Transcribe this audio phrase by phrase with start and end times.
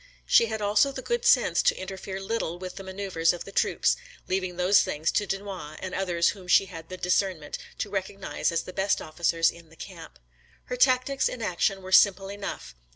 [0.25, 3.95] She had also the good sense to interfere little with the manoeuvres of the troops,
[4.27, 8.63] leaving those things to Dunois, and others whom she had the discernment to recognise as
[8.63, 10.17] the best officers in the camp.
[10.65, 12.73] Her tactics in action were simple enough.